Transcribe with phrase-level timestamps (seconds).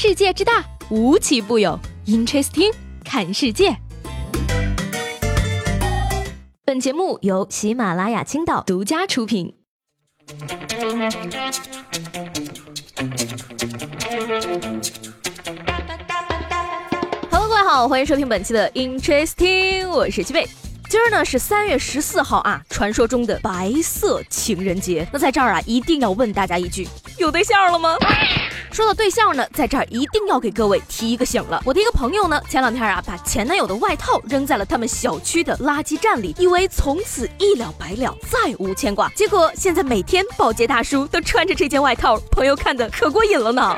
[0.00, 1.76] 世界之大，无奇不有。
[2.06, 2.72] Interesting，
[3.04, 3.76] 看世界。
[6.64, 9.56] 本节目由喜马拉雅青岛独家出品。
[17.32, 20.46] Hello，各位好，欢迎收听本期的 Interesting，我是七贝。
[20.88, 25.08] 今儿呢是三月十四号啊，传说中的白色情人节。
[25.12, 26.86] 那在这儿啊，一定要问大家一句：
[27.18, 27.96] 有对象了吗？
[28.78, 31.60] 说到对象呢，在这儿一定要给各位提一个醒了。
[31.64, 39.08] 我的一个朋友呢，前两天啊，把前男友的外套扔在了他们小区的垃圾站里，以为从此一了百了，再无牵挂。
[39.16, 43.76] 结果现在每天保洁大叔都穿着这件外套，朋友看的可过瘾了呢。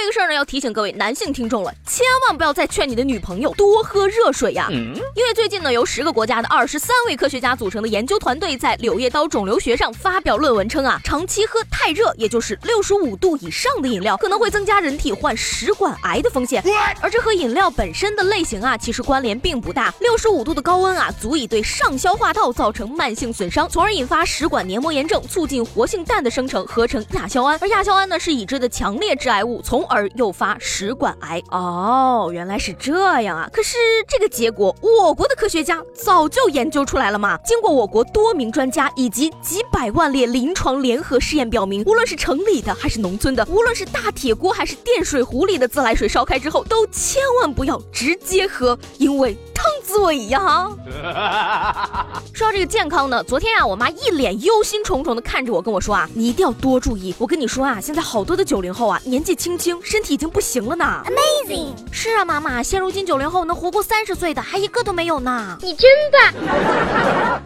[0.00, 4.66] 还有一个事儿呢，要提醒各位男性听众了，千万不要再劝你的女朋友多喝热水呀。
[4.70, 16.64] 因为最近呢，由十个国家的二十三位科学家组成的研究团队在《柳叶刀肿瘤学》上发表论文称啊，长期喝太热，也就是六十五度以上的饮料，可能会增加人体患食管癌的风险。
[17.02, 19.92] 而这和饮料本身的类型啊，其实关联并不大。
[20.00, 27.58] 六十五度的高温啊，足以对上消化道造成慢性损伤，从而引发食管黏膜炎症，促进活性氮的生成，合成亚硝胺。
[27.60, 29.60] 而亚硝胺呢，是已知的强烈致癌物。
[29.60, 33.50] 从而诱发食管癌哦，原来是这样啊！
[33.52, 33.76] 可是
[34.08, 37.36] 这个结果，我国的科学家早就研究出来了嘛。
[37.44, 49.36] 经过我国多名专家以及几百万列临床联合试验表明，无论是城里的还是农村的，无论是大铁锅还是电水壶里的自来水烧开之后，都千万不要直接喝，因为。
[49.62, 50.68] 烫滋味呀！
[52.32, 57.14] 说到这个健康呢，昨天啊，我妈一脸忧心忡忡的看着我，跟我说啊，你一定要多注意。
[57.18, 61.02] 我跟你说啊，现在好多的九零后啊，年纪轻轻，身体已经不行了呢。
[61.06, 61.74] Amazing！
[61.92, 65.58] 是啊，妈妈，现如今九零后能活过三十岁的还一个都没有呢。
[65.60, 66.32] 你真棒！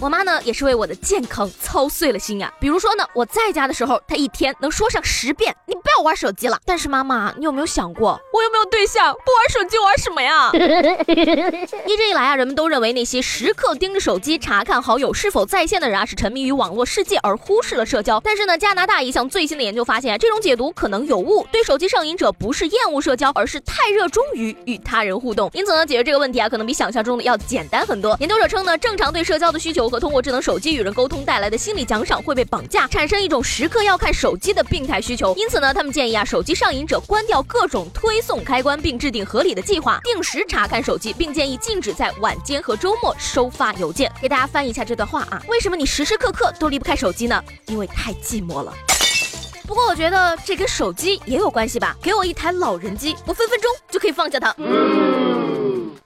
[0.01, 2.53] 我妈呢，也是为我的健康操碎了心呀。
[2.61, 6.59] 比如说呢，我在家的时候，她一天能说上十遍，你不要玩手机了。
[6.65, 10.51] 但是妈妈，你有没有想过，我又没有对象，不玩手机玩什么呀？
[11.87, 12.05] 一直。
[12.05, 18.19] 以来啊，人们都认为那些时刻盯着手机查看好友是否在线的人啊，是沉迷于网络世界而忽视了社交。
[18.21, 21.47] 但是呢，加拿大一项最新的研究发现，这种解读可能有误。
[21.53, 25.51] 对手机上瘾者不是厌恶社交，而是太热衷于与他人互动。
[25.55, 28.17] 因此呢，解决这个问题啊，可能比想象中的要简单很多。
[28.21, 35.35] 研究者称呢，正常对社交的需求和通过智能手机与人沟通带来的心理奖赏会被绑架，产生一种时刻要看手机的病态需求。
[35.37, 41.95] 因此呢，他们建议啊，手机上瘾者关掉各种推送开关，并制定合理的计划，定时查看手机，并建议禁止。
[41.95, 45.43] 在晚间和周末收发邮件，给大家翻译一下这段话啊。
[45.49, 47.43] 为什么你时时刻刻都离不开手机呢？
[47.67, 48.73] 因为太寂寞了。
[49.67, 51.97] 不过我觉得这跟手机也有关系吧。
[52.03, 54.55] 给我一台老人机，我分分钟就可以放下它。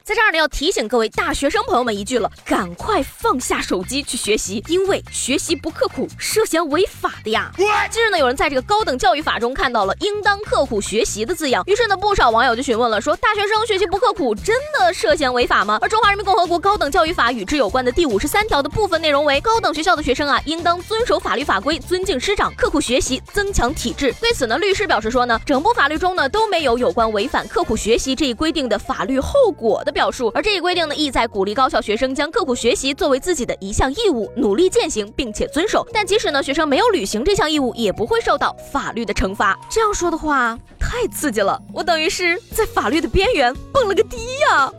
[0.08, 7.52] 在这儿呢，要提醒各位大学生朋友们一句了：赶快放下手机去学习，因为学习不刻苦涉嫌违法的呀。
[7.90, 15.78] 近日呢，有人在这个高等教育法中看到了“应当刻苦学习”的字样，于是呢，不少网友就询问了，说大学生学习不刻苦真的涉嫌违法吗？
[15.82, 24.10] 而《中华人民共和国高等教育法》与之有关的第五十三条的部分内容为：高等学校的学生啊，应当遵守法律法规，尊敬师长，刻苦学习，增强体质。
[24.22, 29.92] 对此呢，律师表示说呢，整部法律中呢都没有有关违反刻苦学习这一规定的法律后果的。
[29.98, 35.84] 表述，而这一规定呢，意在鼓励高校学生将刻苦学习作为自己的一项义务，努力践行，并且遵守。
[35.92, 39.58] 但即使呢，学生没有履行这项义务，也不会受到法律的惩罚。
[39.68, 44.72] 这样说的话，太刺激了，我等于是在法律的边缘蹦了个迪呀。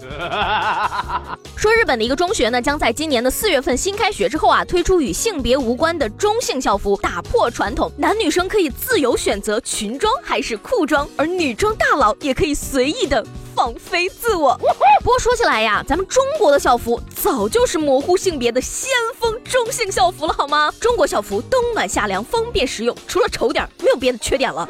[1.58, 13.22] 说日本的一个中学呢，将在今年的四月份新开学之后啊，推出与性别无关的中性校服，打破传统，男女生可以自由选择裙装还是裤装，而女装大佬也可以随意的。
[13.60, 14.58] 放飞自我。
[15.02, 18.90] 不过说起来呀，咱们中国的校服早就是模糊性别的先
[19.20, 20.74] 锋中性校服了，好吗？
[20.80, 24.66] 中国校服冬暖夏凉，方便实用，除了丑点，没有别的缺点了。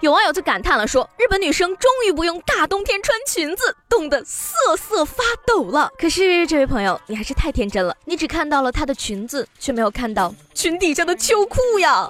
[0.00, 5.90] 有网友就感叹了，说日本女生终于不用大冬天穿裙子，冻得瑟瑟发抖了。
[5.98, 12.06] 可是这位朋友，你还是太天真了，你只看到了她的裙子，却没有看到裙底下的秋裤呀。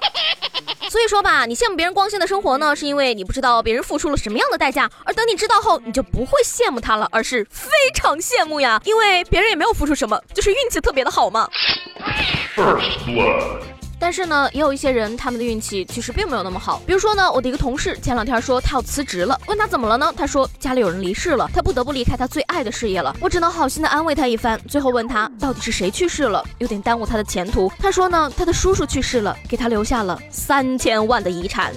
[0.87, 4.87] 所以说吧，你羡慕别人光鲜的生活呢，是因为你不知道别人付出了什么样的代价。
[5.03, 11.49] 而等你知道后，你就不会羡慕他了，而是非常羡慕呀，因为别人也没有付出什么，就是运气特别的好嘛。
[13.99, 16.81] 但是呢，也有一些人，他们的运气其实并没有那么好。
[16.85, 20.13] 比如说呢，我的一个同事前两天说他要辞职了，问他怎么了呢？
[20.15, 23.15] 他说家里有人离世了，他不得不离开他最爱的事业了。
[23.19, 27.71] 我只能好心的安慰他一番，最后问他到底是谁去世了，有点耽误他的前途。
[27.77, 31.73] 他说呢，他的叔叔去世了，给他留下了三千万的遗产。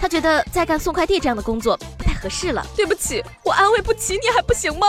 [0.00, 2.66] 他觉得再干送快递这样的工作不太合适了。
[2.74, 4.86] 对不起，我安慰不起你还不行吗？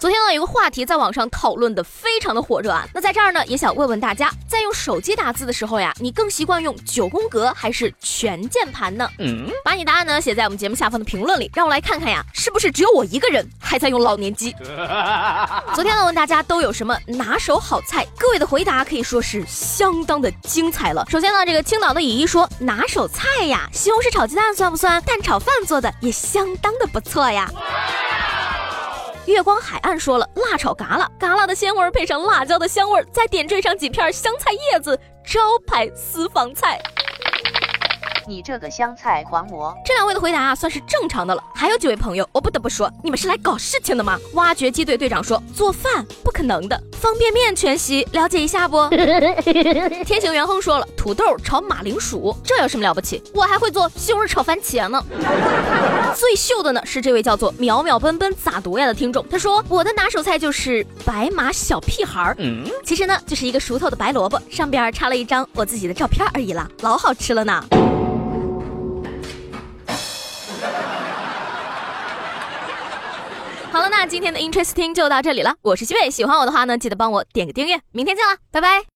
[0.00, 2.86] 昨天呢，有个话题在网上讨论的非常的火热啊。
[2.94, 9.10] 那在这儿呢，也想问问大家，在用手机打字的时候呀，你更习惯用九宫格还是全键盘呢？
[9.18, 14.54] 嗯，把你答案呢写在我们节目下方的评论里，让我来看看呀，是不是只有我一个人还在用老年机？
[15.74, 21.04] 昨天呢，问大家都有什么拿手好菜，各位的回答可以说是相当的精彩了。
[21.08, 25.02] 首先呢，这个青岛的乙一说拿手菜呀，西红柿炒鸡蛋算不算？
[25.02, 27.50] 蛋炒饭做的也相当的不错呀。
[29.28, 36.80] 月光海岸说了，辣炒嘎啦，嘎啦的鲜味配上辣椒的香味，再点缀上几片香菜叶子，招牌私房菜。
[38.26, 41.42] 你这个香菜狂魔，这两位的回答啊，算是正常的了。
[41.54, 44.18] 还有几位朋友，我不得不说，你们是来搞事情的吗？
[44.32, 48.86] 挖掘机队队长说，做饭不可能的，方便面全席，了解一下不？
[50.04, 53.22] 天行元亨说了，土豆炒马铃薯，这有什么了不起？
[53.34, 55.02] 我还会做西红柿炒番茄呢。
[56.28, 62.36] 最秀的呢是这位叫做秒秒奔奔咋读呀的听众，他说我的拿手菜就是白马小屁孩儿，
[62.84, 67.64] 其实呢就是一个熟透的白萝卜，上边插了一张我自己的照片而已啦，老好吃了呢。
[73.72, 75.54] 好了，那今天的 Interesting 就到这里了。
[75.62, 77.80] 我是西贝，喜欢我的话呢，记得帮我点个订阅。
[77.92, 78.84] 明天见了，拜拜。